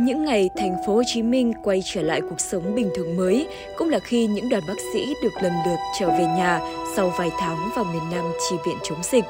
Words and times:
Những 0.00 0.24
ngày 0.24 0.50
thành 0.56 0.76
phố 0.86 0.94
Hồ 0.94 1.02
Chí 1.06 1.22
Minh 1.22 1.52
quay 1.62 1.82
trở 1.84 2.02
lại 2.02 2.20
cuộc 2.20 2.40
sống 2.40 2.74
bình 2.74 2.90
thường 2.96 3.16
mới 3.16 3.46
cũng 3.76 3.88
là 3.88 3.98
khi 3.98 4.26
những 4.26 4.48
đoàn 4.48 4.62
bác 4.68 4.74
sĩ 4.92 5.14
được 5.22 5.42
lần 5.42 5.52
lượt 5.66 5.76
trở 5.98 6.08
về 6.08 6.24
nhà 6.36 6.60
sau 6.96 7.12
vài 7.18 7.30
tháng 7.40 7.70
vào 7.76 7.84
miền 7.84 8.02
Nam 8.10 8.24
chi 8.50 8.56
viện 8.66 8.76
chống 8.82 9.02
dịch. 9.02 9.24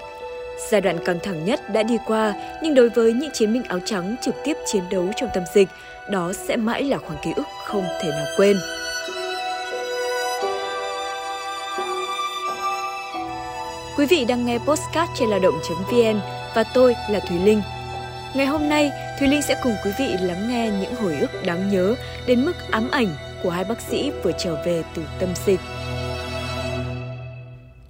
Giai 0.71 0.81
đoạn 0.81 0.99
căng 1.05 1.19
thẳng 1.23 1.45
nhất 1.45 1.73
đã 1.73 1.83
đi 1.83 1.97
qua, 2.07 2.35
nhưng 2.63 2.75
đối 2.75 2.89
với 2.89 3.13
những 3.13 3.31
chiến 3.35 3.53
binh 3.53 3.63
áo 3.63 3.79
trắng 3.85 4.17
trực 4.23 4.35
tiếp 4.45 4.57
chiến 4.67 4.83
đấu 4.91 5.05
trong 5.17 5.29
tâm 5.35 5.43
dịch, 5.55 5.69
đó 6.11 6.33
sẽ 6.33 6.57
mãi 6.57 6.83
là 6.83 6.99
khoảng 6.99 7.19
ký 7.25 7.31
ức 7.37 7.47
không 7.67 7.85
thể 8.03 8.09
nào 8.11 8.27
quên. 8.37 8.57
Quý 13.97 14.07
vị 14.07 14.25
đang 14.25 14.47
nghe 14.47 14.59
Postcard 14.59 15.13
trên 15.15 15.29
lao 15.29 15.41
động.vn 15.41 16.21
và 16.55 16.65
tôi 16.75 16.95
là 17.11 17.21
Thùy 17.21 17.39
Linh. 17.39 17.63
Ngày 18.35 18.47
hôm 18.47 18.69
nay, 18.69 18.91
Thùy 19.19 19.29
Linh 19.29 19.43
sẽ 19.43 19.61
cùng 19.63 19.75
quý 19.85 19.91
vị 19.99 20.17
lắng 20.21 20.49
nghe 20.49 20.71
những 20.81 20.95
hồi 20.95 21.17
ức 21.17 21.31
đáng 21.47 21.71
nhớ 21.71 21.95
đến 22.27 22.45
mức 22.45 22.53
ám 22.71 22.91
ảnh 22.91 23.09
của 23.43 23.51
hai 23.51 23.65
bác 23.65 23.81
sĩ 23.81 24.13
vừa 24.23 24.33
trở 24.39 24.63
về 24.65 24.83
từ 24.95 25.03
tâm 25.19 25.29
dịch. 25.47 25.61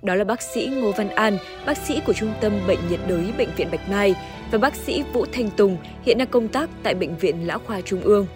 Đó 0.02 0.14
là 0.14 0.24
bác 0.24 0.42
sĩ 0.42 0.66
Ngô 0.66 0.92
Văn 0.92 1.08
An, 1.08 1.38
bác 1.66 1.76
sĩ 1.76 2.00
của 2.06 2.12
Trung 2.12 2.34
tâm 2.40 2.52
Bệnh 2.66 2.78
nhiệt 2.90 3.00
đới 3.08 3.32
Bệnh 3.38 3.48
viện 3.56 3.68
Bạch 3.70 3.88
Mai 3.88 4.14
và 4.50 4.58
bác 4.58 4.74
sĩ 4.74 5.02
Vũ 5.12 5.26
Thanh 5.32 5.50
Tùng 5.50 5.76
hiện 6.02 6.18
đang 6.18 6.28
công 6.28 6.48
tác 6.48 6.70
tại 6.82 6.94
Bệnh 6.94 7.16
viện 7.16 7.46
Lão 7.46 7.58
Khoa 7.58 7.80
Trung 7.80 8.00
ương 8.00 8.26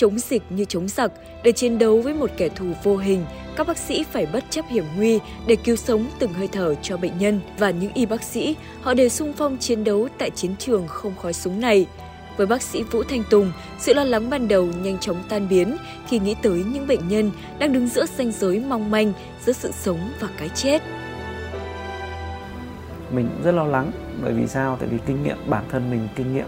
chống 0.00 0.18
dịch 0.18 0.42
như 0.50 0.64
chống 0.64 0.88
giặc, 0.88 1.12
để 1.44 1.52
chiến 1.52 1.78
đấu 1.78 2.00
với 2.00 2.14
một 2.14 2.30
kẻ 2.36 2.48
thù 2.48 2.66
vô 2.82 2.96
hình, 2.96 3.24
các 3.60 3.66
bác 3.66 3.78
sĩ 3.78 4.04
phải 4.04 4.26
bất 4.26 4.44
chấp 4.50 4.64
hiểm 4.68 4.84
nguy 4.96 5.20
để 5.46 5.56
cứu 5.56 5.76
sống 5.76 6.06
từng 6.18 6.32
hơi 6.32 6.48
thở 6.52 6.74
cho 6.74 6.96
bệnh 6.96 7.18
nhân 7.18 7.40
và 7.58 7.70
những 7.70 7.92
y 7.92 8.06
bác 8.06 8.22
sĩ, 8.22 8.56
họ 8.82 8.94
đều 8.94 9.08
sung 9.08 9.32
phong 9.36 9.58
chiến 9.58 9.84
đấu 9.84 10.08
tại 10.18 10.30
chiến 10.30 10.56
trường 10.58 10.88
không 10.88 11.14
khói 11.22 11.32
súng 11.32 11.60
này. 11.60 11.86
Với 12.36 12.46
bác 12.46 12.62
sĩ 12.62 12.82
Vũ 12.82 13.02
Thanh 13.02 13.22
Tùng, 13.30 13.52
sự 13.78 13.94
lo 13.94 14.04
lắng 14.04 14.30
ban 14.30 14.48
đầu 14.48 14.66
nhanh 14.66 14.98
chóng 14.98 15.22
tan 15.28 15.48
biến 15.48 15.76
khi 16.08 16.18
nghĩ 16.18 16.34
tới 16.42 16.64
những 16.72 16.86
bệnh 16.86 17.08
nhân 17.08 17.30
đang 17.58 17.72
đứng 17.72 17.88
giữa 17.88 18.06
ranh 18.06 18.32
giới 18.32 18.60
mong 18.60 18.90
manh 18.90 19.12
giữa 19.44 19.52
sự 19.52 19.70
sống 19.72 20.10
và 20.20 20.28
cái 20.38 20.48
chết. 20.48 20.82
Mình 23.10 23.28
rất 23.44 23.52
lo 23.52 23.64
lắng 23.64 23.90
bởi 24.22 24.32
vì 24.32 24.46
sao? 24.46 24.76
Tại 24.80 24.88
vì 24.88 24.98
kinh 25.06 25.22
nghiệm 25.22 25.38
bản 25.46 25.64
thân 25.70 25.90
mình 25.90 26.08
kinh 26.16 26.34
nghiệm 26.34 26.46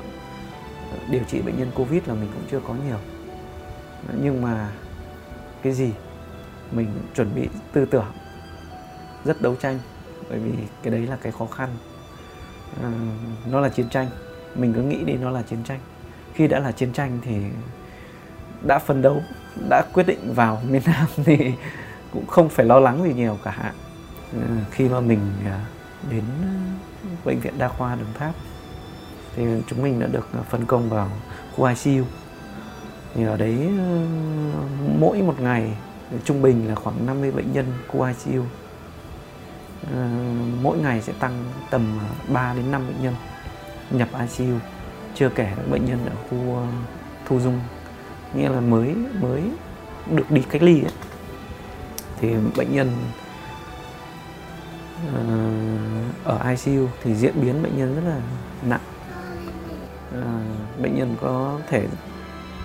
ờ, 0.93 0.99
điều 1.11 1.23
trị 1.29 1.41
bệnh 1.41 1.59
nhân 1.59 1.71
Covid 1.75 2.03
là 2.07 2.15
mình 2.15 2.29
cũng 2.35 2.45
chưa 2.51 2.61
có 2.69 2.75
nhiều 2.89 2.99
ờ, 4.09 4.15
nhưng 4.23 4.43
mà 4.43 4.73
cái 5.63 5.73
gì 5.73 5.91
mình 6.73 6.89
chuẩn 7.15 7.35
bị 7.35 7.49
tư 7.73 7.85
tưởng 7.85 8.13
rất 9.25 9.43
đấu 9.43 9.57
tranh 9.57 9.79
bởi 10.31 10.39
vì 10.39 10.53
cái 10.83 10.93
đấy 10.93 11.07
là 11.07 11.17
cái 11.23 11.33
khó 11.33 11.47
khăn. 11.47 11.69
À, 12.83 12.91
nó 13.51 13.61
là 13.61 13.69
chiến 13.69 13.89
tranh 13.89 14.09
mình 14.55 14.73
cứ 14.75 14.83
nghĩ 14.83 15.05
đi 15.05 15.13
nó 15.13 15.31
là 15.31 15.43
chiến 15.43 15.65
tranh. 15.65 15.81
Khi 16.35 16.49
đã 16.49 16.59
là 16.59 16.73
chiến 16.73 16.93
tranh 16.93 17.19
thì 17.23 17.37
đã 18.67 18.79
phấn 18.79 19.03
đấu 19.03 19.23
đã 19.69 19.83
quyết 19.93 20.07
định 20.07 20.35
vào 20.35 20.63
miền 20.71 20.83
Nam 20.87 21.07
thì 21.25 21.53
cũng 22.13 22.27
không 22.27 22.49
phải 22.49 22.67
lo 22.67 22.81
lắng 22.81 23.03
gì 23.05 23.15
nhiều 23.15 23.39
cả. 23.45 23.73
À, 24.33 24.49
khi 24.71 24.89
mà 24.89 25.01
mình 25.01 25.21
ờ, 25.45 25.59
đến 26.11 26.25
bệnh 27.25 27.41
viện 27.41 27.59
đa 27.59 27.69
khoa 27.69 27.95
Đồng 27.95 28.13
Tháp 28.15 28.35
thì 29.37 29.45
chúng 29.67 29.83
mình 29.83 30.01
đã 30.01 30.07
được 30.07 30.29
phân 30.51 30.67
công 30.67 30.89
vào 30.89 31.11
khu 31.57 31.65
ICU 31.65 32.05
thì 33.15 33.25
ở 33.25 33.37
đấy 33.37 33.71
mỗi 34.99 35.23
một 35.23 35.41
ngày 35.41 35.77
trung 36.25 36.43
bình 36.43 36.69
là 36.69 36.75
khoảng 36.75 37.07
50 37.07 37.31
bệnh 37.31 37.53
nhân 37.53 37.67
khu 37.89 38.03
ICU 38.03 38.43
ờ, 39.93 40.09
mỗi 40.63 40.79
ngày 40.79 41.03
sẽ 41.03 41.13
tăng 41.19 41.45
tầm 41.71 41.99
ờ, 41.99 42.33
3 42.33 42.55
đến 42.55 42.71
5 42.71 42.87
bệnh 42.87 43.03
nhân 43.03 43.15
nhập 43.91 44.09
ICU 44.39 44.59
chưa 45.15 45.29
kể 45.29 45.53
các 45.57 45.71
bệnh 45.71 45.85
nhân 45.85 45.99
ở 46.07 46.17
khu 46.31 46.57
ờ, 46.57 46.67
thu 47.27 47.41
dung. 47.41 47.61
Nghĩa 48.35 48.49
là 48.49 48.61
mới 48.61 48.95
mới 49.21 49.43
được 50.11 50.31
đi 50.31 50.43
cách 50.51 50.63
ly 50.63 50.83
ấy. 50.83 50.93
thì 52.21 52.35
bệnh 52.57 52.73
nhân 52.73 52.91
ở 56.25 56.39
ICU 56.51 56.89
thì 57.03 57.15
diễn 57.15 57.33
biến 57.43 57.63
bệnh 57.63 57.79
nhân 57.79 57.95
rất 57.95 58.03
là 58.11 58.21
nặng. 58.63 58.81
Bệnh 60.83 60.97
nhân 60.97 61.17
có 61.21 61.61
thể 61.69 61.87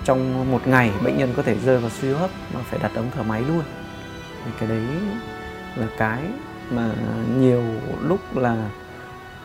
trong 0.08 0.52
một 0.52 0.68
ngày 0.68 0.92
bệnh 1.04 1.18
nhân 1.18 1.34
có 1.38 1.44
thể 1.44 1.56
rơi 1.66 1.78
vào 1.78 1.90
suy 1.90 2.14
hấp 2.14 2.30
mà 2.54 2.60
phải 2.62 2.80
đặt 2.84 2.92
ống 2.96 3.12
thở 3.16 3.24
máy 3.24 3.42
luôn. 3.42 3.64
Thì 4.46 4.52
cái 4.60 4.70
đấy 4.70 4.86
là 5.76 5.88
cái 5.98 6.22
mà 6.72 6.92
nhiều 7.38 7.64
lúc 8.02 8.38
là 8.38 8.70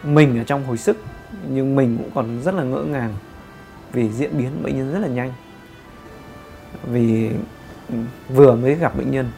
mình 0.05 0.39
ở 0.39 0.45
trong 0.45 0.65
hồi 0.65 0.79
sức, 0.79 1.05
nhưng 1.49 1.77
mình 1.77 1.99
cũng 1.99 2.11
còn 2.15 2.43
rất 2.43 2.55
là 2.55 2.63
ngỡ 2.63 2.83
ngàng 2.83 3.15
vì 3.93 4.09
diễn 4.09 4.39
biến 4.39 4.63
bệnh 4.63 4.77
nhân 4.77 4.93
rất 4.93 4.99
là 4.99 5.09
nhanh. 5.09 5.33
Vì 6.85 7.31
vừa 8.29 8.55
mới 8.55 8.75
gặp 8.75 8.97
bệnh 8.97 9.11
nhân, 9.11 9.31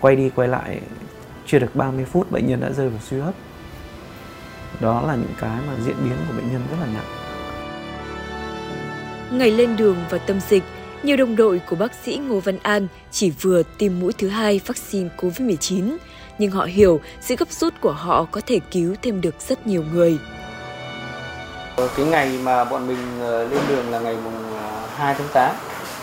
quay 0.00 0.16
đi 0.16 0.30
quay 0.30 0.48
lại, 0.48 0.80
chưa 1.46 1.58
được 1.58 1.76
30 1.76 2.04
phút 2.04 2.30
bệnh 2.30 2.46
nhân 2.46 2.60
đã 2.60 2.70
rơi 2.70 2.88
vào 2.88 3.00
suy 3.00 3.20
hấp. 3.20 3.34
Đó 4.80 5.02
là 5.06 5.14
những 5.14 5.34
cái 5.40 5.58
mà 5.66 5.74
diễn 5.84 5.96
biến 6.04 6.16
của 6.28 6.34
bệnh 6.36 6.52
nhân 6.52 6.62
rất 6.70 6.76
là 6.80 6.86
nặng. 6.86 7.21
Ngày 9.32 9.50
lên 9.50 9.76
đường 9.76 9.96
và 10.10 10.18
tâm 10.18 10.40
dịch, 10.48 10.62
nhiều 11.02 11.16
đồng 11.16 11.36
đội 11.36 11.60
của 11.70 11.76
bác 11.76 11.92
sĩ 12.04 12.16
Ngô 12.16 12.40
Văn 12.40 12.58
An 12.62 12.86
chỉ 13.10 13.30
vừa 13.30 13.62
tiêm 13.78 14.00
mũi 14.00 14.12
thứ 14.18 14.28
hai 14.28 14.60
vaccine 14.66 15.08
COVID-19, 15.16 15.96
nhưng 16.38 16.50
họ 16.50 16.64
hiểu 16.64 17.00
sự 17.20 17.36
gấp 17.36 17.50
rút 17.50 17.74
của 17.80 17.92
họ 17.92 18.26
có 18.30 18.40
thể 18.46 18.60
cứu 18.70 18.94
thêm 19.02 19.20
được 19.20 19.34
rất 19.48 19.66
nhiều 19.66 19.84
người. 19.92 20.18
Cái 21.76 22.06
ngày 22.06 22.38
mà 22.42 22.64
bọn 22.64 22.86
mình 22.86 23.20
ờ, 23.20 23.44
lên 23.44 23.60
đường 23.68 23.90
là 23.90 24.00
ngày 24.00 24.16
mùng 24.24 24.54
ờ, 24.56 24.86
2 24.96 25.14
tháng 25.14 25.28
8. 25.32 25.54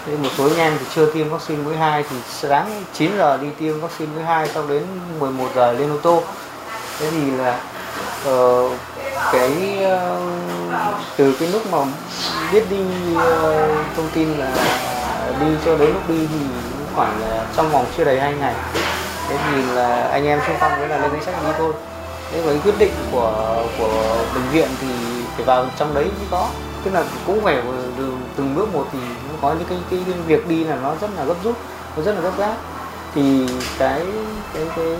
Thế 0.06 0.18
một 0.18 0.29
số 0.38 0.47
anh 0.50 0.57
em 0.57 0.73
thì 0.79 0.85
chưa 0.95 1.13
tiêm 1.13 1.29
vaccine 1.29 1.63
mũi 1.63 1.78
2 1.78 2.03
thì 2.09 2.16
sáng 2.29 2.84
9 2.94 3.12
giờ 3.18 3.38
đi 3.41 3.47
tiêm 3.59 3.79
vaccine 3.79 4.12
mũi 4.16 4.23
2 4.23 4.47
sau 4.53 4.68
đến 4.68 4.84
11 5.19 5.47
giờ 5.56 5.73
lên 5.73 5.89
ô 5.89 5.97
tô. 5.97 6.23
Thế 7.00 7.12
thì 7.12 7.31
là 7.31 7.62
uh, 8.29 8.72
cái 9.31 9.51
uh, 9.85 10.22
từ 11.18 11.35
cái 11.39 11.50
lúc 11.50 11.72
mà 11.72 11.78
biết 12.51 12.63
đi 12.69 12.77
uh, 13.15 13.21
thông 13.95 14.09
tin 14.13 14.37
là 14.37 14.51
đi 15.39 15.47
cho 15.65 15.77
đến 15.77 15.89
lúc 15.93 16.09
đi 16.09 16.27
thì 16.27 16.39
khoảng 16.95 17.21
là 17.21 17.45
trong 17.55 17.69
vòng 17.69 17.85
chưa 17.97 18.03
đầy 18.03 18.19
hai 18.19 18.33
ngày. 18.33 18.53
Thế 19.29 19.37
thì 19.45 19.61
là 19.73 20.03
anh 20.11 20.25
em 20.25 20.39
xung 20.47 20.55
phong 20.59 20.79
với 20.79 20.88
là 20.88 20.97
lên 20.97 21.11
danh 21.11 21.23
sách 21.23 21.35
đi 21.43 21.49
thôi. 21.57 21.73
Thế 22.31 22.41
với 22.41 22.59
quyết 22.63 22.73
định 22.79 22.91
của 23.11 23.63
của 23.79 24.15
bệnh 24.35 24.49
viện 24.51 24.69
thì 24.81 24.88
phải 25.35 25.45
vào 25.45 25.65
trong 25.77 25.93
đấy 25.93 26.03
mới 26.03 26.27
có. 26.31 26.47
Tức 26.83 26.93
là 26.93 27.03
cũng 27.27 27.41
phải 27.43 27.55
ờ, 27.55 27.61
từng, 27.97 28.21
từng 28.35 28.55
bước 28.55 28.73
một 28.73 28.88
thì 28.93 28.99
có 29.41 29.53
những 29.53 29.67
cái, 29.69 29.77
cái, 29.89 29.99
cái 30.05 30.15
việc 30.27 30.47
đi 30.47 30.63
là 30.63 30.75
nó 30.83 30.93
rất 31.01 31.09
là 31.17 31.23
gấp 31.23 31.35
rút 31.43 31.55
nó 31.97 32.03
rất 32.03 32.15
là 32.15 32.21
gấp 32.21 32.38
gáp. 32.38 32.53
Thì 33.15 33.47
cái 33.79 34.01
cái 34.53 34.63
cái 34.75 34.97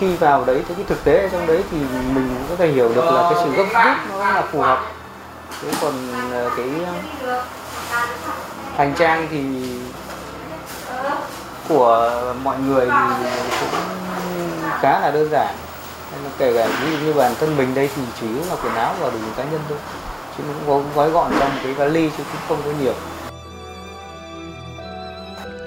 khi 0.00 0.16
vào 0.16 0.44
đấy 0.44 0.62
cái 0.68 0.84
thực 0.88 1.04
tế 1.04 1.22
ở 1.22 1.28
trong 1.32 1.46
đấy 1.46 1.62
thì 1.70 1.78
mình 2.14 2.34
có 2.48 2.56
thể 2.56 2.68
hiểu 2.68 2.92
được 2.94 3.04
là 3.04 3.30
cái 3.30 3.44
sự 3.44 3.50
gấp 3.50 3.84
rút 3.84 3.96
nó 4.10 4.18
là 4.18 4.42
phù 4.52 4.60
hợp 4.60 4.80
thế 5.62 5.68
còn 5.80 5.92
ờ, 6.32 6.50
cái 6.56 6.68
ờ, 7.24 7.44
hành 8.76 8.94
trang 8.98 9.28
thì 9.30 9.40
của 11.68 12.22
mọi 12.42 12.58
người 12.58 12.86
thì 12.86 13.26
cũng 13.60 13.80
khá 14.80 15.00
là 15.00 15.10
đơn 15.10 15.28
giản. 15.32 15.54
Nên 16.12 16.24
là 16.24 16.30
kể 16.38 16.52
cả 16.56 16.68
ví 16.84 16.92
dụ 16.92 16.98
như 16.98 17.12
bản 17.12 17.34
thân 17.40 17.56
mình 17.56 17.74
đây 17.74 17.90
thì 17.96 18.02
chủ 18.20 18.26
yếu 18.26 18.42
là 18.48 18.56
quần 18.64 18.74
áo 18.74 18.94
và 19.00 19.10
đồ 19.10 19.18
dùng 19.18 19.32
cá 19.36 19.44
nhân 19.44 19.60
thôi. 19.68 19.78
Chứ 20.38 20.44
cũng 20.66 20.84
gói 20.94 21.10
gọn 21.10 21.32
trong 21.40 21.50
cái 21.62 21.72
vali 21.72 22.10
chứ 22.18 22.24
cũng 22.32 22.40
không 22.48 22.62
có 22.64 22.78
nhiều 22.82 22.94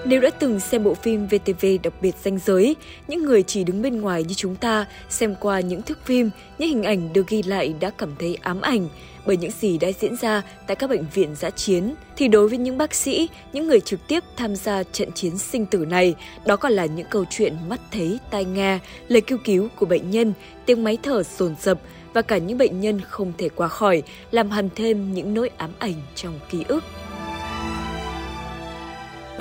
nếu 0.06 0.22
đã 0.22 0.30
từng 0.30 0.60
xem 0.60 0.84
bộ 0.84 0.94
phim 0.94 1.28
VTV 1.28 1.66
đặc 1.84 1.94
biệt 2.02 2.16
danh 2.24 2.40
giới, 2.46 2.76
những 3.08 3.24
người 3.24 3.44
chỉ 3.44 3.64
đứng 3.64 3.82
bên 3.82 4.02
ngoài 4.02 4.24
như 4.24 4.34
chúng 4.34 4.56
ta 4.56 4.86
xem 5.10 5.36
qua 5.40 5.60
những 5.60 5.82
thước 5.82 6.06
phim, 6.06 6.30
những 6.58 6.70
hình 6.70 6.84
ảnh 6.84 7.14
được 7.14 7.28
ghi 7.28 7.44
lại 7.44 7.74
đã 7.80 7.90
cảm 7.98 8.10
thấy 8.20 8.38
ám 8.42 8.62
ảnh 8.62 8.88
bởi 9.26 9.38
những 9.38 9.52
gì 9.60 9.78
đã 9.78 9.88
diễn 10.00 10.16
ra 10.16 10.42
tại 10.68 10.76
các 10.76 10.90
bệnh 10.90 11.06
viện 11.14 11.36
giã 11.36 11.50
chiến, 11.50 11.96
thì 12.18 12.28
đối 12.28 12.50
với 12.50 12.58
những 12.58 12.78
bác 12.78 12.94
sĩ, 12.94 13.30
những 13.54 13.68
người 13.68 13.80
trực 13.80 14.08
tiếp 14.08 14.24
tham 14.38 14.56
gia 14.56 14.84
trận 14.84 15.12
chiến 15.12 15.38
sinh 15.38 15.66
tử 15.66 15.86
này, 15.86 16.16
đó 16.46 16.56
còn 16.56 16.72
là 16.72 16.86
những 16.86 17.08
câu 17.10 17.26
chuyện 17.30 17.56
mắt 17.70 17.80
thấy, 17.92 18.20
tai 18.32 18.46
nghe, 18.46 18.80
lời 19.08 19.22
kêu 19.22 19.38
cứu 19.46 19.68
của 19.76 19.86
bệnh 19.86 20.12
nhân, 20.12 20.34
tiếng 20.66 20.84
máy 20.84 20.98
thở 21.04 21.24
sồn 21.24 21.56
sập 21.60 21.80
và 22.14 22.22
cả 22.22 22.38
những 22.38 22.58
bệnh 22.58 22.82
nhân 22.82 23.02
không 23.02 23.34
thể 23.38 23.50
qua 23.50 23.68
khỏi, 23.68 24.04
làm 24.32 24.50
hằn 24.50 24.70
thêm 24.76 25.14
những 25.14 25.34
nỗi 25.34 25.50
ám 25.58 25.72
ảnh 25.80 25.96
trong 26.16 26.40
ký 26.50 26.64
ức 26.68 26.84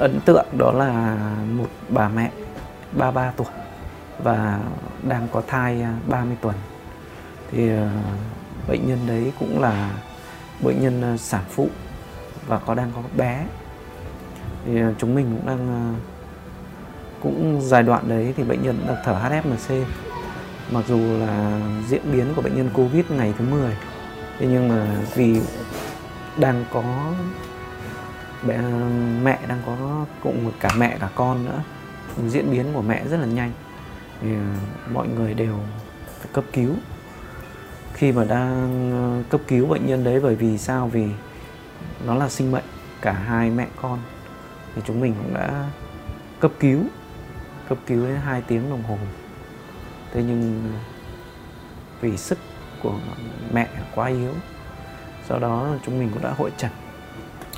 ấn 0.03 0.21
tượng 0.21 0.47
đó 0.59 0.73
là 0.73 1.17
một 1.53 1.69
bà 1.89 2.09
mẹ 2.09 2.31
33 2.93 3.33
tuổi 3.37 3.47
và 4.19 4.61
đang 5.03 5.29
có 5.33 5.43
thai 5.47 5.83
à, 5.83 5.95
30 6.09 6.37
tuần. 6.41 6.55
Thì 7.51 7.69
ờ, 7.69 7.89
bệnh 8.69 8.89
nhân 8.89 8.99
đấy 9.07 9.33
cũng 9.39 9.61
là 9.61 9.91
bệnh 10.61 10.83
nhân 10.83 11.03
ờ, 11.03 11.17
sản 11.17 11.43
phụ 11.51 11.69
và 12.47 12.59
có 12.59 12.75
đang 12.75 12.93
có 12.95 13.03
bé. 13.17 13.47
Thì 14.67 14.81
ờ, 14.81 14.95
chúng 14.99 15.15
mình 15.15 15.37
cũng 15.37 15.47
đang 15.47 15.95
cũng 17.23 17.61
giai 17.63 17.83
đoạn 17.83 18.09
đấy 18.09 18.35
thì 18.37 18.43
bệnh 18.43 18.63
nhân 18.63 18.85
đang 18.87 18.97
thở 19.05 19.13
hfmc 19.13 19.85
mặc 20.71 20.85
dù 20.89 20.99
là 21.19 21.61
diễn 21.89 22.03
biến 22.13 22.27
của 22.37 22.43
bệnh 22.43 22.57
nhân 22.57 22.71
Covid 22.75 23.05
ngày 23.11 23.35
thứ 23.39 23.45
10 23.51 23.77
thế 24.39 24.47
nhưng 24.51 24.69
mà 24.69 24.87
vì 25.15 25.41
đang 26.37 26.65
có 26.73 27.13
bé 28.47 28.55
à, 28.55 28.91
mẹ 29.23 29.39
đang 29.49 29.63
có 29.67 30.07
cùng 30.23 30.53
cả 30.61 30.71
mẹ 30.79 30.97
cả 31.01 31.09
con 31.15 31.45
nữa. 31.45 31.63
Diễn 32.29 32.51
biến 32.51 32.67
của 32.75 32.83
mẹ 32.83 33.05
rất 33.09 33.17
là 33.17 33.27
nhanh. 33.27 33.53
Thì 34.21 34.35
à, 34.35 34.57
mọi 34.93 35.09
người 35.09 35.35
đều 35.35 35.59
phải 36.19 36.29
cấp 36.33 36.45
cứu. 36.53 36.75
Khi 37.95 38.13
mà 38.13 38.25
đang 38.25 38.93
à, 38.93 39.05
cấp 39.31 39.41
cứu 39.49 39.67
bệnh 39.67 39.87
nhân 39.87 40.05
đấy 40.05 40.21
bởi 40.21 40.35
vì 40.35 40.59
sao? 40.59 40.89
Vì 40.89 41.09
nó 42.07 42.15
là 42.15 42.29
sinh 42.29 42.53
mệnh, 42.53 42.65
cả 43.01 43.13
hai 43.13 43.51
mẹ 43.51 43.67
con. 43.83 43.99
Thì 44.75 44.83
chúng 44.85 45.01
mình 45.01 45.15
cũng 45.23 45.35
đã 45.35 45.71
cấp 46.41 46.53
cứu. 46.61 46.81
Cấp 47.69 47.79
cứu 47.87 48.07
đến 48.07 48.17
2 48.17 48.43
tiếng 48.43 48.71
đồng 48.71 48.83
hồ. 48.83 48.99
Thế 50.13 50.23
nhưng 50.23 50.73
vì 52.01 52.17
sức 52.17 52.39
của 52.83 52.95
mẹ 53.53 53.69
quá 53.95 54.07
yếu. 54.09 54.33
Sau 55.29 55.39
đó 55.39 55.69
chúng 55.87 55.99
mình 55.99 56.11
cũng 56.13 56.23
đã 56.23 56.35
hội 56.37 56.51
trần 56.57 56.71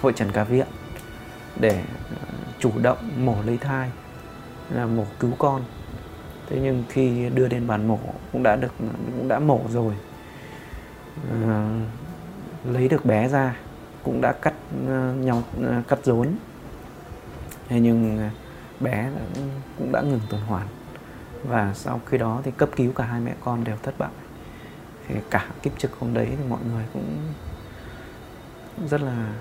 hội 0.04 0.12
trần 0.16 0.32
cả 0.32 0.44
viện 0.44 0.66
để 1.60 1.84
chủ 2.58 2.70
động 2.82 2.98
mổ 3.24 3.42
lấy 3.42 3.58
thai 3.58 3.90
là 4.70 4.86
mổ 4.86 5.04
cứu 5.20 5.32
con. 5.38 5.62
Thế 6.48 6.60
nhưng 6.62 6.84
khi 6.88 7.30
đưa 7.34 7.48
đến 7.48 7.66
bàn 7.66 7.88
mổ 7.88 7.98
cũng 8.32 8.42
đã 8.42 8.56
được 8.56 8.72
cũng 9.18 9.28
đã 9.28 9.38
mổ 9.38 9.60
rồi. 9.68 9.94
À, 11.30 11.68
lấy 12.64 12.88
được 12.88 13.04
bé 13.04 13.28
ra 13.28 13.56
cũng 14.02 14.20
đã 14.20 14.32
cắt 14.32 14.54
à, 14.88 15.12
nhau 15.20 15.42
à, 15.70 15.82
cắt 15.88 15.98
rốn. 16.04 16.28
Thế 17.68 17.80
nhưng 17.80 18.18
à, 18.18 18.30
bé 18.80 19.10
cũng 19.78 19.92
đã 19.92 20.00
ngừng 20.00 20.20
tuần 20.30 20.42
hoàn. 20.42 20.66
Và 21.44 21.74
sau 21.74 22.00
khi 22.06 22.18
đó 22.18 22.40
thì 22.44 22.50
cấp 22.50 22.68
cứu 22.76 22.92
cả 22.92 23.04
hai 23.04 23.20
mẹ 23.20 23.34
con 23.44 23.64
đều 23.64 23.76
thất 23.82 23.94
bại. 23.98 24.10
Thì 25.08 25.14
cả 25.30 25.46
kiếp 25.62 25.78
trực 25.78 25.98
hôm 25.98 26.14
đấy 26.14 26.28
thì 26.30 26.44
mọi 26.48 26.60
người 26.72 26.84
cũng 26.92 27.16
rất 28.90 29.00
là 29.00 29.32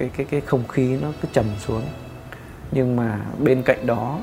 cái 0.00 0.10
cái 0.16 0.26
cái 0.30 0.40
không 0.40 0.68
khí 0.68 0.96
nó 1.02 1.08
cứ 1.22 1.28
trầm 1.32 1.46
xuống. 1.58 1.82
Nhưng 2.72 2.96
mà 2.96 3.20
bên 3.38 3.62
cạnh 3.62 3.86
đó, 3.86 4.18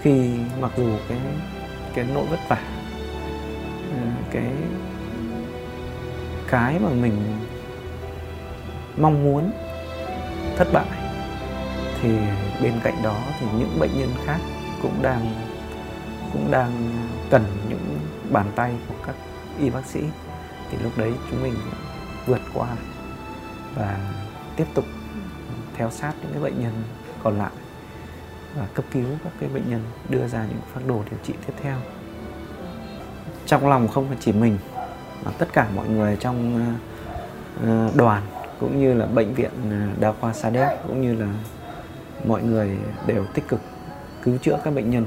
khi 0.00 0.30
mặc 0.60 0.72
dù 0.76 0.96
cái 1.08 1.18
cái 1.94 2.06
nỗi 2.14 2.26
vất 2.26 2.38
vả 2.48 2.62
ờ, 3.92 4.00
cái 4.30 4.52
cái 6.48 6.78
mà 6.78 6.88
mình 6.90 7.16
mong 8.96 9.24
muốn 9.24 9.50
thất 10.56 10.68
bại, 10.72 10.86
thì 12.02 12.08
bên 12.62 12.72
cạnh 12.82 13.02
đó 13.02 13.20
thì 13.40 13.46
những 13.58 13.78
bệnh 13.80 13.90
nhân 13.98 14.10
khác 14.24 14.38
cũng 14.82 15.02
đang 15.02 15.34
cũng 16.32 16.50
đang 16.50 16.90
cần 17.30 17.44
những 17.68 17.98
bàn 18.30 18.46
tay 18.56 18.72
của 18.88 18.94
các 19.06 19.14
y 19.60 19.70
bác 19.70 19.86
sĩ. 19.86 20.00
Thì 20.70 20.78
lúc 20.82 20.92
đấy 20.98 21.12
chúng 21.30 21.42
mình 21.42 21.54
vượt 22.26 22.40
qua 22.54 22.68
và 23.74 24.12
tiếp 24.56 24.66
tục 24.74 24.84
theo 25.78 25.90
sát 25.90 26.12
những 26.22 26.32
cái 26.32 26.42
bệnh 26.42 26.60
nhân 26.60 26.72
còn 27.22 27.38
lại 27.38 27.50
và 28.56 28.66
cấp 28.74 28.84
cứu 28.92 29.04
các 29.24 29.32
cái 29.40 29.48
bệnh 29.48 29.70
nhân, 29.70 29.82
đưa 30.08 30.28
ra 30.28 30.46
những 30.48 30.60
phác 30.74 30.86
đồ 30.86 31.02
điều 31.10 31.18
trị 31.22 31.34
tiếp 31.46 31.52
theo. 31.62 31.76
Trong 33.46 33.68
lòng 33.68 33.88
không 33.88 34.08
phải 34.08 34.16
chỉ 34.20 34.32
mình, 34.32 34.58
mà 35.24 35.30
tất 35.38 35.48
cả 35.52 35.68
mọi 35.74 35.88
người 35.88 36.16
trong 36.20 36.66
ờ, 37.62 37.68
ờ, 37.68 37.90
đoàn 37.94 38.22
cũng 38.60 38.80
như 38.80 38.94
là 38.94 39.06
bệnh 39.06 39.34
viện 39.34 39.50
ờ, 39.70 39.76
đa 40.00 40.12
khoa 40.20 40.32
Sa 40.32 40.50
Đéc 40.50 40.78
cũng 40.86 41.02
như 41.02 41.14
là 41.14 41.28
mọi 42.26 42.42
người 42.42 42.78
đều 43.06 43.24
tích 43.34 43.48
cực 43.48 43.60
cứu 44.22 44.38
chữa 44.38 44.58
các 44.64 44.74
bệnh 44.74 44.90
nhân 44.90 45.06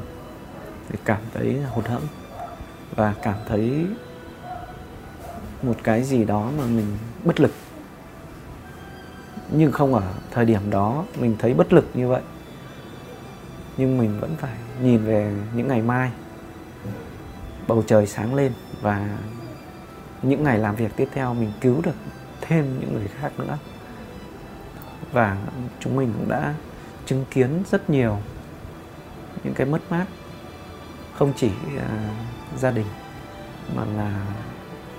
thì 0.90 1.00
cảm 1.06 1.22
thấy 1.34 1.62
hụt 1.70 1.86
hẫng 1.86 2.08
và 2.96 3.14
cảm 3.22 3.38
thấy 3.48 3.86
một 5.62 5.76
cái 5.84 6.04
gì 6.04 6.26
đó 6.26 6.52
mà 6.58 6.64
mình 6.66 6.98
bất 7.24 7.40
lực 7.40 7.52
nhưng 9.52 9.72
không 9.72 9.94
ở 9.94 10.14
thời 10.32 10.46
điểm 10.46 10.70
đó 10.70 11.06
mình 11.20 11.36
thấy 11.40 11.54
bất 11.54 11.74
lực 11.74 11.90
như 11.94 12.08
vậy. 12.08 12.22
Nhưng 13.78 13.98
mình 13.98 14.20
vẫn 14.20 14.36
phải 14.38 14.56
nhìn 14.82 15.06
về 15.06 15.36
những 15.56 15.68
ngày 15.68 15.82
mai. 15.82 16.12
Bầu 17.68 17.84
trời 17.88 18.08
sáng 18.08 18.34
lên 18.36 18.54
và 18.82 19.18
những 20.22 20.44
ngày 20.44 20.58
làm 20.58 20.76
việc 20.76 20.92
tiếp 20.96 21.10
theo 21.14 21.34
mình 21.34 21.52
cứu 21.62 21.82
được 21.84 21.96
thêm 22.42 22.80
những 22.80 22.94
người 22.94 23.08
khác 23.08 23.32
nữa. 23.38 23.58
Và 25.12 25.38
chúng 25.80 25.96
mình 25.96 26.14
cũng 26.18 26.30
đã 26.30 26.54
chứng 27.06 27.26
kiến 27.32 27.64
rất 27.72 27.90
nhiều 27.90 28.18
những 29.44 29.54
cái 29.54 29.68
mất 29.68 29.82
mát 29.90 30.06
không 31.14 31.34
chỉ 31.36 31.52
uh, 31.76 31.82
gia 32.60 32.72
đình 32.72 32.86
mà 33.76 33.86
là 33.98 34.26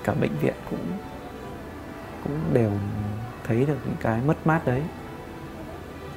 cả 0.05 0.15
bệnh 0.15 0.37
viện 0.41 0.55
cũng 0.71 0.99
cũng 2.25 2.39
đều 2.53 2.71
thấy 3.45 3.65
được 3.65 3.79
những 3.85 3.97
cái 4.01 4.21
mất 4.27 4.47
mát 4.47 4.67
đấy. 4.67 4.83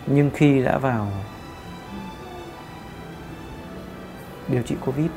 Nhưng 0.08 0.32
khi 0.34 0.64
đã 0.64 0.78
vào 0.78 1.12
điều 4.48 4.62
trị 4.62 4.76
covid 4.86 5.10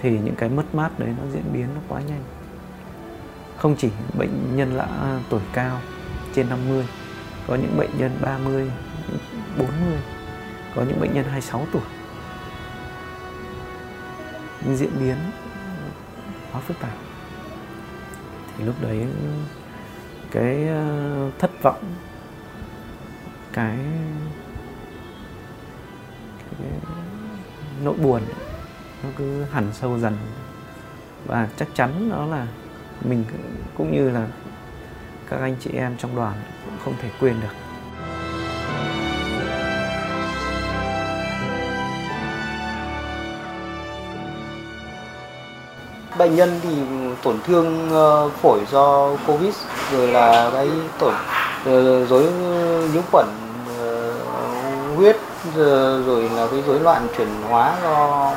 thì 0.00 0.10
những 0.10 0.34
cái 0.34 0.48
mất 0.48 0.74
mát 0.74 0.98
đấy 0.98 1.14
nó 1.18 1.30
diễn 1.32 1.52
biến 1.52 1.66
nó 1.74 1.80
quá 1.88 2.00
nhanh. 2.00 2.24
Không 3.56 3.76
chỉ 3.78 3.88
bệnh 4.18 4.56
nhân 4.56 4.72
là 4.72 5.20
tuổi 5.28 5.40
cao 5.52 5.80
trên 6.34 6.48
50 6.48 6.86
có 7.46 7.54
những 7.54 7.76
bệnh 7.76 7.90
nhân 7.98 8.18
30 8.20 8.70
40 9.58 9.68
có 10.74 10.82
những 10.82 11.00
bệnh 11.00 11.14
nhân 11.14 11.24
26 11.24 11.66
tuổi. 11.72 11.82
Nhưng 14.64 14.76
diễn 14.76 14.90
biến 15.00 15.16
quá 16.52 16.60
phức 16.60 16.80
tạp. 16.80 16.96
Thì 18.58 18.64
lúc 18.64 18.74
đấy 18.80 19.06
cái 20.34 20.68
ờ, 20.68 21.30
thất 21.38 21.50
vọng 21.62 21.94
cái, 23.52 23.78
cái 26.50 26.68
nỗi 27.84 27.94
buồn 27.94 28.22
nó 29.02 29.08
cứ 29.16 29.44
hẳn 29.44 29.72
sâu 29.72 29.98
dần. 29.98 30.16
Và 31.26 31.48
chắc 31.56 31.68
chắn 31.74 32.10
đó 32.10 32.26
là 32.26 32.46
mình 33.04 33.24
cũng 33.76 33.92
như 33.92 34.10
là 34.10 34.28
các 35.28 35.40
anh 35.40 35.56
chị 35.60 35.70
em 35.74 35.96
trong 35.98 36.16
đoàn 36.16 36.36
cũng 36.64 36.78
không 36.84 36.94
thể 37.02 37.10
quên 37.20 37.40
được. 37.40 37.63
Bệnh 46.18 46.36
nhân 46.36 46.60
thì 46.62 46.76
tổn 47.22 47.38
thương 47.46 47.90
ờ, 47.92 48.28
phổi 48.42 48.60
do 48.70 49.08
covid 49.26 49.54
rồi 49.92 50.08
là 50.08 50.50
cái 50.52 50.70
tổn 50.98 51.14
ờ, 51.64 52.06
rối 52.06 52.22
nhiễm 52.92 53.02
khuẩn 53.12 53.26
ờ, 53.78 54.12
huyết 54.96 55.16
rồi 56.06 56.30
là 56.36 56.46
cái 56.50 56.62
rối 56.66 56.80
loạn 56.80 57.06
chuyển 57.16 57.28
hóa 57.48 57.74
do 57.82 58.32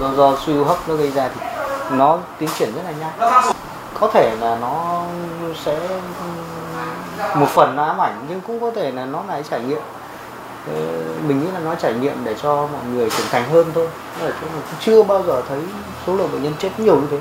do, 0.00 0.12
do 0.14 0.36
suy 0.46 0.56
hô 0.56 0.64
hấp 0.64 0.88
nó 0.88 0.94
gây 0.94 1.10
ra 1.10 1.30
thì 1.34 1.40
nó 1.96 2.18
tiến 2.38 2.48
triển 2.58 2.74
rất 2.74 2.82
là 2.84 2.92
nhanh. 2.92 3.42
Có 4.00 4.10
thể 4.14 4.36
là 4.40 4.58
nó 4.60 5.02
sẽ 5.64 5.78
ừ, 5.78 6.28
một 7.34 7.46
phần 7.48 7.76
nó 7.76 7.84
ám 7.84 8.00
ảnh 8.00 8.26
nhưng 8.28 8.40
cũng 8.40 8.60
có 8.60 8.70
thể 8.70 8.90
là 8.92 9.04
nó 9.04 9.22
lại 9.28 9.42
trải 9.50 9.60
nghiệm 9.60 9.80
mình 11.26 11.40
nghĩ 11.40 11.46
là 11.54 11.60
nó 11.60 11.74
trải 11.74 11.94
nghiệm 11.94 12.24
để 12.24 12.34
cho 12.42 12.54
mọi 12.54 12.84
người 12.94 13.10
trưởng 13.10 13.26
thành 13.30 13.50
hơn 13.50 13.66
thôi. 13.74 13.88
Là 14.22 14.30
chúng 14.40 14.52
mình 14.52 14.62
chưa 14.80 15.02
bao 15.02 15.22
giờ 15.22 15.42
thấy 15.48 15.60
số 16.06 16.16
lượng 16.16 16.28
bệnh 16.32 16.42
nhân 16.42 16.54
chết 16.58 16.80
nhiều 16.80 16.96
như 16.96 17.06
thế. 17.10 17.18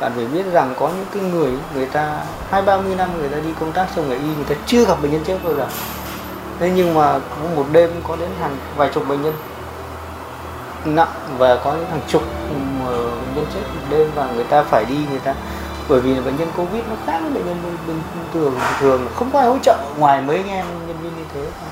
Bạn 0.00 0.12
phải 0.16 0.24
biết 0.24 0.42
rằng 0.52 0.74
có 0.78 0.88
những 0.88 1.06
cái 1.14 1.22
người 1.22 1.52
người 1.74 1.86
ta 1.86 2.18
hai, 2.50 2.62
ba 2.62 2.76
mươi 2.76 2.94
năm 2.94 3.18
người 3.18 3.28
ta 3.28 3.38
đi 3.38 3.50
công 3.60 3.72
tác 3.72 3.86
trong 3.96 4.08
nghề 4.08 4.16
y, 4.16 4.34
người 4.36 4.44
ta 4.48 4.54
chưa 4.66 4.84
gặp 4.84 5.02
bệnh 5.02 5.12
nhân 5.12 5.24
chết 5.26 5.38
bao 5.44 5.54
giờ. 5.54 5.66
Thế 6.58 6.70
nhưng 6.74 6.94
mà 6.94 7.18
có 7.18 7.48
một 7.56 7.66
đêm 7.72 7.90
có 8.08 8.16
đến 8.16 8.30
hàng, 8.40 8.56
vài 8.76 8.90
chục 8.94 9.08
bệnh 9.08 9.22
nhân 9.22 9.34
nặng 10.84 11.12
và 11.38 11.56
có 11.64 11.72
những 11.72 11.90
hàng 11.90 12.00
chục 12.08 12.22
ờ, 12.86 13.04
bệnh 13.04 13.34
nhân 13.34 13.46
chết 13.54 13.60
một 13.74 13.80
đêm 13.90 14.10
và 14.14 14.28
người 14.34 14.44
ta 14.44 14.62
phải 14.62 14.84
đi, 14.84 14.98
người 15.10 15.18
ta, 15.18 15.34
bởi 15.88 16.00
vì 16.00 16.14
bệnh 16.14 16.36
nhân 16.36 16.48
covid 16.56 16.82
nó 16.90 16.96
khác 17.06 17.18
với 17.22 17.30
bệnh 17.30 17.46
nhân 17.46 17.76
bình 17.86 18.02
thường 18.34 18.54
thường. 18.80 19.06
Không 19.14 19.30
có 19.32 19.38
ai 19.38 19.48
hỗ 19.48 19.58
trợ 19.62 19.78
ngoài 19.98 20.22
mấy 20.22 20.36
anh 20.36 20.48
em 20.48 20.66
nhân 20.86 20.96
viên 21.02 21.12
như 21.16 21.24
thế 21.34 21.40
thôi 21.40 21.70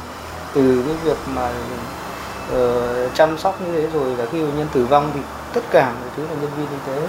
từ 0.54 0.83
cái 0.87 0.95
việc 1.04 1.19
mà 1.35 1.50
uh, 2.54 3.14
chăm 3.14 3.38
sóc 3.38 3.61
như 3.61 3.73
thế 3.73 3.88
rồi 3.99 4.16
là 4.16 4.25
khi 4.33 4.42
bệnh 4.42 4.59
nhân 4.59 4.69
tử 4.73 4.85
vong 4.85 5.11
thì 5.14 5.21
tất 5.52 5.61
cả 5.71 5.92
mọi 6.00 6.11
thứ 6.16 6.23
là 6.23 6.35
nhân 6.40 6.50
viên 6.57 6.66
y 6.71 6.76
tế. 6.87 7.09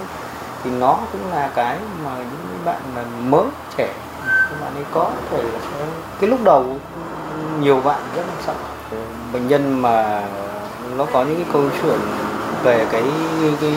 Thì 0.64 0.70
nó 0.70 0.98
cũng 1.12 1.30
là 1.30 1.50
cái 1.54 1.78
mà 2.04 2.16
những 2.16 2.58
bạn 2.64 2.80
mà 2.94 3.02
mới 3.20 3.46
trẻ 3.76 3.94
các 4.24 4.60
bạn 4.60 4.74
ấy 4.74 4.84
có 4.92 5.10
thể 5.30 5.42
là 5.42 5.58
sẽ 5.72 5.86
cái 6.20 6.30
lúc 6.30 6.44
đầu 6.44 6.76
nhiều 7.60 7.80
bạn 7.80 8.00
rất 8.16 8.22
là 8.28 8.34
sợ. 8.46 8.54
Bệnh 9.32 9.48
nhân 9.48 9.82
mà 9.82 10.22
nó 10.96 11.06
có 11.12 11.24
những 11.24 11.36
cái 11.36 11.46
câu 11.52 11.62
chuyện 11.82 12.00
về 12.62 12.86
cái 12.90 13.02
cái 13.60 13.72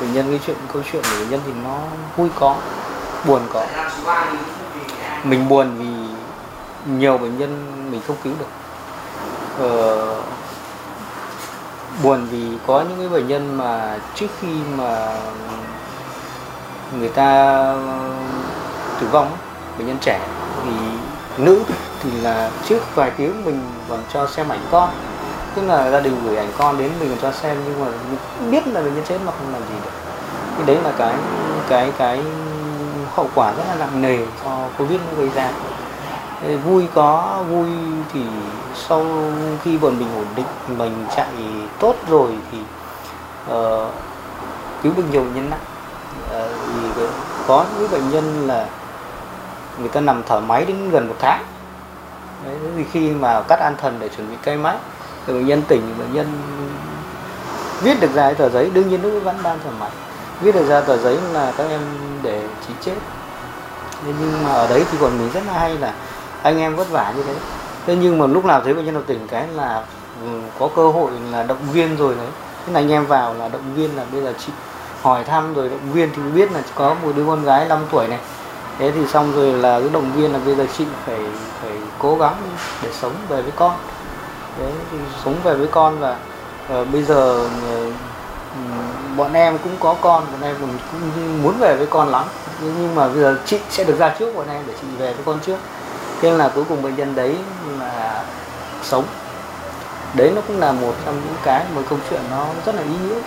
bệnh 0.00 0.12
nhân 0.12 0.26
cái 0.30 0.40
chuyện 0.46 0.56
câu 0.72 0.82
chuyện 0.92 1.02
của 1.02 1.20
bệnh 1.20 1.30
nhân 1.30 1.40
thì 1.46 1.52
nó 1.64 1.78
vui 2.16 2.28
có 2.34 2.56
buồn 3.26 3.40
có. 3.52 3.66
Mình 5.24 5.48
buồn 5.48 5.78
vì 5.78 6.14
nhiều 6.92 7.18
bệnh 7.18 7.38
nhân 7.38 7.72
mình 7.90 8.00
không 8.06 8.16
cứu 8.24 8.32
được 8.38 8.46
uh, 9.64 10.24
buồn 12.02 12.26
vì 12.30 12.46
có 12.66 12.80
những 12.80 12.98
cái 12.98 13.08
bệnh 13.08 13.28
nhân 13.28 13.58
mà 13.58 13.98
trước 14.14 14.26
khi 14.40 14.48
mà 14.76 15.16
người 16.98 17.08
ta 17.08 17.74
tử 19.00 19.06
vong 19.10 19.30
bệnh 19.78 19.86
nhân 19.86 19.98
trẻ 20.00 20.20
thì 20.64 20.70
nữ 21.36 21.62
thì 22.02 22.10
là 22.10 22.50
trước 22.68 22.94
vài 22.94 23.10
tiếng 23.10 23.44
mình 23.44 23.62
còn 23.88 24.02
cho 24.12 24.26
xem 24.26 24.48
ảnh 24.48 24.66
con. 24.70 24.90
Tức 25.54 25.62
là 25.62 25.90
gia 25.90 26.00
đình 26.00 26.24
gửi 26.24 26.36
ảnh 26.36 26.52
con 26.58 26.78
đến 26.78 26.90
mình 27.00 27.08
còn 27.08 27.18
cho 27.22 27.38
xem 27.38 27.56
nhưng 27.64 27.80
mà 27.80 27.86
mình 28.40 28.50
biết 28.50 28.66
là 28.66 28.80
bệnh 28.80 28.94
nhân 28.94 29.04
chết 29.08 29.18
mà 29.24 29.32
không 29.38 29.52
làm 29.52 29.62
gì 29.62 29.74
được. 29.84 29.90
Thì 30.58 30.64
đấy 30.66 30.78
là 30.84 30.92
cái 30.98 31.14
cái 31.68 31.92
cái 31.98 32.22
hậu 33.14 33.28
quả 33.34 33.52
rất 33.52 33.64
là 33.68 33.74
nặng 33.74 34.02
nề 34.02 34.18
do 34.44 34.68
covid 34.78 35.00
nó 35.00 35.18
gây 35.18 35.28
ra 35.34 35.50
vui 36.64 36.88
có 36.94 37.42
vui 37.50 37.68
thì 38.12 38.20
sau 38.88 39.06
khi 39.62 39.78
bọn 39.78 39.98
mình 39.98 40.08
ổn 40.14 40.26
định 40.36 40.78
mình 40.78 41.06
chạy 41.16 41.28
tốt 41.78 41.94
rồi 42.08 42.30
thì 42.52 42.58
uh, 43.52 43.92
cứu 44.82 44.92
được 44.96 45.02
nhiều 45.10 45.20
bệnh 45.20 45.34
nhân 45.34 45.50
nặng 45.50 45.60
uh, 46.24 46.50
vì 46.96 47.02
có 47.46 47.64
những 47.78 47.90
bệnh 47.90 48.10
nhân 48.10 48.46
là 48.46 48.66
người 49.78 49.88
ta 49.88 50.00
nằm 50.00 50.22
thở 50.28 50.40
máy 50.40 50.64
đến 50.64 50.90
gần 50.90 51.08
một 51.08 51.16
tháng. 51.18 51.44
Đấy, 52.44 52.54
thì 52.76 52.84
khi 52.92 53.10
mà 53.10 53.42
cắt 53.48 53.60
an 53.60 53.74
thần 53.78 53.96
để 53.98 54.08
chuẩn 54.08 54.30
bị 54.30 54.36
cây 54.42 54.56
máy 54.56 54.76
thì 55.26 55.32
bệnh 55.32 55.46
nhân 55.46 55.62
tỉnh 55.68 55.94
bệnh 55.98 56.12
nhân 56.12 56.42
viết 57.82 58.00
được 58.00 58.10
ra 58.14 58.22
cái 58.22 58.34
tờ 58.34 58.48
giấy 58.48 58.70
đương 58.74 58.88
nhiên 58.88 59.02
nó 59.02 59.20
vẫn 59.20 59.36
đang 59.42 59.58
thở 59.64 59.70
máy. 59.80 59.90
Viết 60.40 60.54
được 60.54 60.68
ra 60.68 60.80
tờ 60.80 60.96
giấy 60.96 61.18
là 61.32 61.52
các 61.56 61.66
em 61.68 61.80
để 62.22 62.42
chỉ 62.66 62.74
chết. 62.80 62.94
Thế 64.04 64.12
nhưng 64.20 64.44
mà 64.44 64.52
ở 64.52 64.68
đấy 64.68 64.84
thì 64.90 64.98
còn 65.00 65.18
mình 65.18 65.30
rất 65.34 65.42
là 65.46 65.52
hay 65.52 65.78
là 65.78 65.92
anh 66.42 66.58
em 66.58 66.76
vất 66.76 66.90
vả 66.90 67.12
như 67.16 67.22
thế. 67.22 67.34
Thế 67.86 67.96
nhưng 67.96 68.18
mà 68.18 68.26
lúc 68.26 68.44
nào 68.44 68.60
thấy 68.64 68.74
bệnh 68.74 68.84
nhân 68.84 68.94
nào 68.94 69.02
tỉnh 69.06 69.26
cái 69.28 69.48
là 69.48 69.82
ừ, 70.22 70.28
có 70.58 70.68
cơ 70.76 70.90
hội 70.90 71.10
là 71.32 71.42
động 71.42 71.58
viên 71.72 71.96
rồi 71.96 72.14
đấy. 72.14 72.28
Thế 72.66 72.72
là 72.72 72.80
anh 72.80 72.90
em 72.90 73.06
vào 73.06 73.34
là 73.34 73.48
động 73.48 73.74
viên 73.74 73.96
là 73.96 74.04
bây 74.12 74.22
giờ 74.22 74.32
chị 74.46 74.52
hỏi 75.02 75.24
thăm 75.24 75.54
rồi 75.54 75.68
động 75.68 75.92
viên 75.92 76.10
thì 76.16 76.22
biết 76.34 76.52
là 76.52 76.60
có 76.74 76.94
một 77.02 77.12
đứa 77.16 77.24
con 77.26 77.44
gái 77.44 77.68
5 77.68 77.78
tuổi 77.90 78.08
này. 78.08 78.18
Thế 78.78 78.90
thì 78.90 79.06
xong 79.06 79.32
rồi 79.36 79.52
là 79.52 79.80
cái 79.80 79.88
động 79.92 80.12
viên 80.16 80.32
là 80.32 80.38
bây 80.46 80.54
giờ 80.54 80.66
chị 80.78 80.84
phải 81.06 81.18
phải 81.62 81.72
cố 81.98 82.16
gắng 82.16 82.36
để 82.82 82.88
sống 82.92 83.12
về 83.28 83.42
với 83.42 83.52
con. 83.56 83.74
Đấy 84.58 84.72
thì 84.92 84.98
sống 85.24 85.34
về 85.44 85.54
với 85.54 85.66
con 85.66 85.98
và 85.98 86.16
uh, 86.80 86.88
bây 86.92 87.02
giờ 87.02 87.48
uh, 87.86 87.92
bọn 89.16 89.32
em 89.32 89.58
cũng 89.58 89.72
có 89.80 89.94
con 90.00 90.24
bọn 90.32 90.42
em 90.42 90.56
cũng 90.60 91.42
muốn 91.42 91.54
về 91.58 91.76
với 91.76 91.86
con 91.86 92.08
lắm. 92.08 92.24
Nhưng 92.62 92.94
mà 92.94 93.08
bây 93.08 93.20
giờ 93.20 93.38
chị 93.46 93.58
sẽ 93.70 93.84
được 93.84 93.98
ra 93.98 94.14
trước 94.18 94.36
bọn 94.36 94.46
em 94.48 94.62
để 94.66 94.72
chị 94.80 94.86
về 94.98 95.12
với 95.12 95.22
con 95.24 95.38
trước 95.46 95.56
thế 96.20 96.32
là 96.32 96.52
cuối 96.54 96.64
cùng 96.68 96.82
bệnh 96.82 96.96
nhân 96.96 97.14
đấy 97.14 97.36
là 97.78 98.24
sống 98.82 99.04
đấy 100.16 100.32
nó 100.34 100.40
cũng 100.48 100.58
là 100.58 100.72
một 100.72 100.94
trong 101.04 101.14
những 101.14 101.36
cái 101.44 101.66
một 101.74 101.82
câu 101.90 101.98
chuyện 102.10 102.20
nó 102.30 102.46
rất 102.66 102.74
là 102.74 102.82
ý 102.82 102.94
nghĩa 103.08 103.20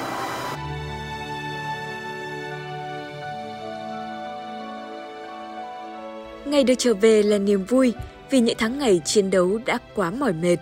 Ngày 6.46 6.64
được 6.64 6.74
trở 6.78 6.94
về 6.94 7.24
là 7.24 7.38
niềm 7.38 7.66
vui 7.66 7.94
vì 8.30 8.40
những 8.40 8.58
tháng 8.58 8.80
ngày 8.80 9.02
chiến 9.06 9.30
đấu 9.30 9.60
đã 9.66 9.78
quá 9.96 10.12
mỏi 10.12 10.34
mệt. 10.34 10.58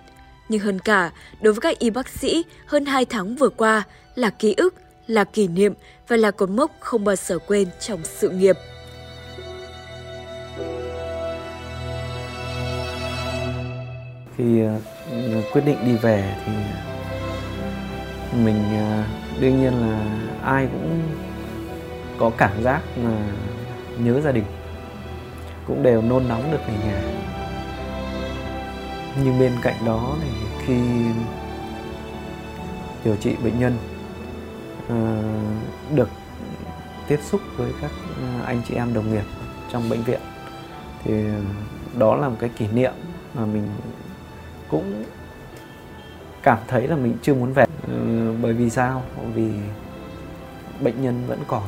Nhưng 0.50 0.60
hơn 0.60 0.80
cả, 0.80 1.12
đối 1.42 1.54
với 1.54 1.62
các 1.62 1.80
y 1.80 1.90
bác 1.90 2.10
sĩ, 2.10 2.46
hơn 2.66 2.86
2 2.86 3.06
tháng 3.06 3.36
vừa 3.36 3.50
qua 3.50 3.84
là 4.16 4.30
ký 4.30 4.54
ức, 4.58 4.76
là 5.08 5.24
kỷ 5.24 5.48
niệm 5.48 5.74
và 6.08 6.18
là 6.18 6.32
cột 6.32 6.50
mốc 6.50 6.72
không 6.80 7.04
bao 7.04 7.16
giờ 7.16 7.40
quên 7.48 7.68
trong 7.80 8.00
sự 8.04 8.30
nghiệp. 8.30 8.56
Khi 14.38 14.62
ờ, 14.62 14.80
quyết 15.54 15.62
định 15.66 15.78
đi 15.86 15.96
về 15.96 16.36
thì 16.46 16.52
mình 18.44 18.64
ờ, 18.80 19.04
đương 19.40 19.62
nhiên 19.62 19.74
là 19.74 20.06
ai 20.44 20.68
cũng 20.72 21.02
có 22.18 22.32
cảm 22.38 22.64
giác 22.64 22.82
là 22.96 23.18
nhớ 24.00 24.22
gia 24.22 24.32
đình, 24.32 24.46
cũng 25.68 25.84
đều 25.84 26.02
nôn 26.02 26.28
nóng 26.28 26.52
được 26.52 26.60
về 26.68 26.74
nhà. 26.86 27.02
Nhưng 29.24 29.40
bên 29.40 29.52
cạnh 29.62 29.86
đó 29.86 30.16
thì 30.22 30.30
khi 30.66 30.80
điều 33.04 33.16
trị 33.16 33.36
bệnh 33.44 33.60
nhân 33.60 33.78
ờ, 34.90 35.24
được 35.96 36.10
tiếp 37.08 37.20
xúc 37.24 37.42
với 37.58 37.72
các 37.82 37.92
anh 38.46 38.62
chị 38.68 38.76
em 38.76 38.94
đồng 38.94 39.14
nghiệp 39.14 39.24
trong 39.72 39.90
bệnh 39.90 40.04
viện 40.04 40.20
thì 41.04 41.14
đó 41.98 42.16
là 42.16 42.30
một 42.30 42.36
cái 42.40 42.50
kỷ 42.50 42.68
niệm 42.68 42.92
mà 43.34 43.46
mình 43.46 43.68
cũng 44.72 45.04
cảm 46.44 46.58
thấy 46.68 46.88
là 46.88 46.96
mình 46.96 47.18
chưa 47.22 47.34
muốn 47.34 47.54
về. 47.54 47.66
Ừ, 47.88 48.34
bởi 48.42 48.54
vì 48.54 48.70
sao? 48.70 49.04
Vì 49.34 49.50
bệnh 50.80 51.02
nhân 51.02 51.24
vẫn 51.28 51.40
còn 51.48 51.64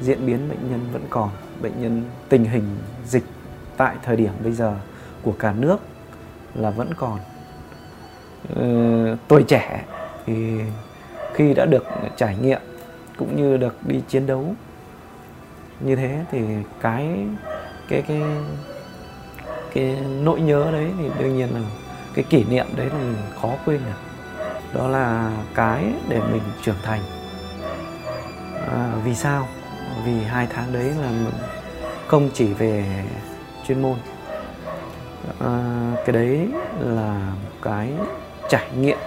diễn 0.00 0.26
biến 0.26 0.48
bệnh 0.48 0.70
nhân 0.70 0.80
vẫn 0.92 1.02
còn 1.10 1.30
bệnh 1.62 1.82
nhân 1.82 2.04
tình 2.28 2.44
hình 2.44 2.64
dịch 3.06 3.24
tại 3.76 3.96
thời 4.02 4.16
điểm 4.16 4.32
bây 4.42 4.52
giờ 4.52 4.74
của 5.22 5.32
cả 5.32 5.52
nước 5.52 5.76
là 6.54 6.70
vẫn 6.70 6.94
còn. 6.96 7.18
Ừ, 8.54 9.16
tuổi 9.28 9.42
trẻ 9.42 9.84
thì 10.26 10.60
khi 11.34 11.54
đã 11.54 11.66
được 11.66 11.84
trải 12.16 12.36
nghiệm 12.36 12.60
cũng 13.16 13.36
như 13.36 13.56
được 13.56 13.76
đi 13.86 14.00
chiến 14.08 14.26
đấu 14.26 14.54
như 15.80 15.96
thế 15.96 16.24
thì 16.30 16.40
cái 16.80 17.26
cái 17.88 18.02
cái 18.08 18.22
cái 19.74 19.96
nỗi 20.22 20.40
nhớ 20.40 20.68
đấy 20.72 20.90
thì 20.98 21.10
đương 21.18 21.36
nhiên 21.36 21.48
là 21.54 21.60
cái 22.18 22.24
kỷ 22.30 22.44
niệm 22.44 22.66
đấy 22.76 22.86
là 22.86 22.98
mình 22.98 23.16
khó 23.42 23.48
quên 23.64 23.80
được. 23.86 24.00
Đó 24.72 24.88
là 24.88 25.32
cái 25.54 25.84
để 26.08 26.20
mình 26.20 26.42
trưởng 26.62 26.76
thành. 26.82 27.00
À, 28.68 28.92
vì 29.04 29.14
sao? 29.14 29.48
Vì 30.04 30.22
hai 30.22 30.46
tháng 30.46 30.72
đấy 30.72 30.84
là 30.84 31.10
mình 31.10 31.34
không 32.06 32.30
chỉ 32.34 32.52
về 32.52 33.04
chuyên 33.66 33.82
môn. 33.82 33.98
À, 35.40 35.92
cái 36.06 36.12
đấy 36.12 36.48
là 36.80 37.32
cái 37.62 37.92
trải 38.48 38.66
nghiệm. 38.76 38.98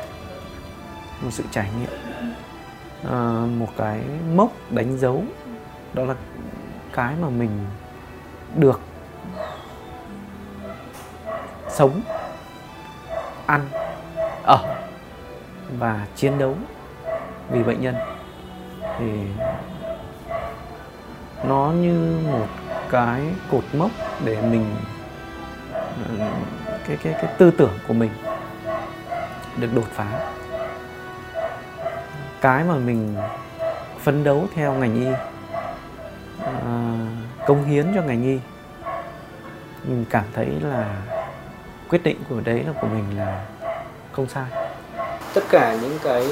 Một 1.21 1.29
sự 1.31 1.43
trải 1.51 1.69
nghiệm. 1.79 1.99
À, 3.11 3.45
một 3.57 3.69
cái 3.77 4.01
mốc 4.35 4.51
đánh 4.69 4.97
dấu. 4.97 5.23
Đó 5.93 6.03
là 6.03 6.15
cái 6.93 7.15
mà 7.21 7.29
mình 7.29 7.65
được 8.55 8.81
sống 11.69 12.01
ăn 13.51 13.67
ở 14.43 14.57
và 15.79 16.07
chiến 16.15 16.37
đấu 16.37 16.55
vì 17.49 17.63
bệnh 17.63 17.81
nhân. 17.81 17.95
Thì 18.99 19.11
nó 21.43 21.71
như 21.71 22.17
một 22.31 22.47
cái 22.91 23.21
cột 23.51 23.63
mốc 23.73 23.91
để 24.25 24.41
mình 24.41 24.75
ờ, 26.19 26.27
cái 26.87 26.97
cái 27.03 27.13
cái 27.13 27.33
tư 27.37 27.51
tưởng 27.57 27.77
của 27.87 27.93
mình 27.93 28.11
được 29.57 29.69
đột 29.75 29.87
phá. 29.91 30.33
Cái 32.41 32.63
mà 32.63 32.75
mình 32.75 33.15
phấn 33.99 34.23
đấu 34.23 34.47
theo 34.55 34.73
ngành 34.73 34.95
y 34.95 35.05
ờ, 36.43 36.51
à, 36.65 36.73
công 37.47 37.63
hiến 37.63 37.91
cho 37.95 38.01
ngành 38.01 38.23
y 38.23 38.39
mình 39.83 40.05
cảm 40.09 40.25
thấy 40.33 40.47
là 40.61 40.95
quyết 41.91 42.03
định 42.03 42.17
của 42.29 42.35
đấy 42.43 42.63
là 42.67 42.73
của 42.81 42.87
mình 42.87 43.17
là 43.17 43.41
không 44.11 44.27
sai. 44.27 44.45
Tất 45.33 45.41
cả 45.49 45.77
những 45.81 45.99
cái 46.03 46.27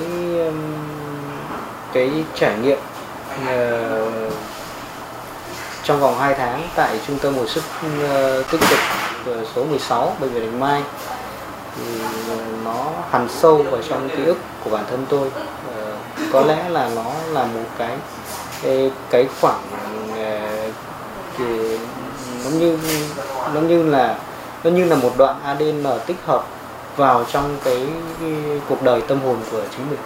cái 1.94 2.24
trải 2.36 2.58
nghiệm 2.58 2.78
uh, 3.42 4.34
trong 5.84 6.00
vòng 6.00 6.20
2 6.20 6.36
tháng 6.36 6.62
tại 6.76 7.00
trung 7.08 7.18
tâm 7.22 7.36
hồi 7.36 7.48
sức 7.48 7.64
uh, 7.86 8.52
tích 8.52 8.62
cực 8.70 8.80
ờ, 9.26 9.46
số 9.56 9.66
16 9.66 10.16
bệnh 10.20 10.30
viện 10.30 10.52
Bạch 10.52 10.60
Mai 10.60 10.82
thì 11.76 12.02
nó 12.66 12.86
hằn 13.12 13.30
sâu 13.30 13.58
vào 13.58 13.82
trong 13.90 14.10
ký 14.10 14.24
ức 14.24 14.38
của 14.64 14.70
bản 14.70 14.84
thân 14.90 15.06
tôi. 15.10 15.28
Uh, 15.28 16.32
có 16.32 16.42
lẽ 16.42 16.70
là 16.70 16.90
nó 16.96 17.12
là 17.30 17.46
một 17.46 17.66
cái 17.78 17.98
cái, 18.64 18.92
cái 19.10 19.28
khoảng 19.42 19.62
uh, 20.12 20.74
thì 21.38 21.78
nó 22.44 22.50
như 22.50 22.78
nó 23.54 23.62
như 23.62 23.84
là 23.84 24.18
nó 24.64 24.70
như 24.70 24.86
là 24.86 24.96
một 24.96 25.12
đoạn 25.18 25.42
ADN 25.44 25.84
tích 26.08 26.18
hợp 26.26 26.48
vào 26.96 27.26
trong 27.32 27.58
cái, 27.64 27.88
cái 28.20 28.32
cuộc 28.70 28.84
đời 28.84 29.02
tâm 29.08 29.20
hồn 29.20 29.38
của 29.52 29.64
chính 29.78 29.90
mình. 29.90 30.00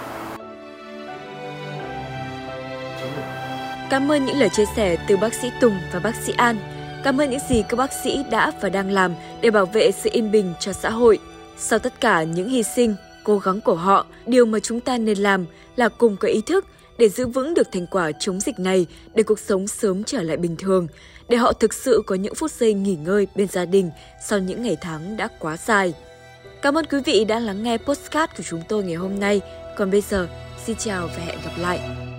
Cảm 3.89 4.12
ơn 4.12 4.25
những 4.25 4.39
lời 4.39 4.50
chia 4.50 4.65
sẻ 4.75 4.98
từ 5.07 5.17
bác 5.17 5.33
sĩ 5.33 5.51
Tùng 5.62 5.79
và 5.93 6.00
bác 6.00 6.15
sĩ 6.15 6.33
An. 6.38 6.57
Cảm 7.03 7.22
ơn 7.22 7.29
những 7.29 7.39
gì 7.50 7.63
các 7.69 7.77
bác 7.77 7.93
sĩ 8.03 8.24
đã 8.29 8.51
và 8.62 8.69
đang 8.69 8.91
làm 8.91 9.13
để 9.41 9.51
bảo 9.51 9.65
vệ 9.65 9.91
sự 9.91 10.10
yên 10.13 10.31
bình 10.31 10.53
cho 10.60 10.74
xã 10.74 10.89
hội. 10.89 11.19
Sau 11.57 11.79
tất 11.79 12.01
cả 12.01 12.24
những 12.24 12.50
hy 12.50 12.63
sinh, 12.63 12.95
cố 13.24 13.38
gắng 13.38 13.62
của 13.62 13.75
họ, 13.75 14.05
điều 14.25 14.45
mà 14.45 14.60
chúng 14.60 14.79
ta 14.79 14.98
nên 14.98 15.17
làm 15.17 15.45
là 15.75 15.89
cùng 15.89 16.17
có 16.17 16.27
ý 16.27 16.41
thức 16.41 16.65
để 16.97 17.09
giữ 17.09 17.27
vững 17.27 17.53
được 17.53 17.71
thành 17.71 17.88
quả 17.88 18.12
chống 18.19 18.39
dịch 18.39 18.59
này 18.59 18.85
để 19.13 19.23
cuộc 19.23 19.39
sống 19.39 19.67
sớm 19.67 20.03
trở 20.03 20.21
lại 20.21 20.38
bình 20.38 20.55
thường, 20.55 20.88
để 21.29 21.38
họ 21.38 21.53
thực 21.53 21.73
sự 21.73 22.01
có 22.05 22.15
những 22.15 22.35
phút 22.35 22.51
giây 22.51 22.73
nghỉ 22.73 22.95
ngơi 22.95 23.27
bên 23.35 23.47
gia 23.47 23.65
đình 23.65 23.91
sau 24.23 24.39
những 24.39 24.63
ngày 24.63 24.77
tháng 24.81 25.17
đã 25.17 25.27
quá 25.39 25.57
dài. 25.57 25.93
Cảm 26.62 26.77
ơn 26.77 26.85
quý 26.85 26.97
vị 27.05 27.25
đã 27.25 27.39
lắng 27.39 27.63
nghe 27.63 27.77
postcard 27.77 28.33
của 28.38 28.43
chúng 28.43 28.62
tôi 28.69 28.83
ngày 28.83 28.95
hôm 28.95 29.19
nay. 29.19 29.41
Còn 29.77 29.91
bây 29.91 30.01
giờ, 30.01 30.27
xin 30.65 30.75
chào 30.79 31.07
và 31.07 31.23
hẹn 31.25 31.38
gặp 31.45 31.51
lại. 31.57 32.12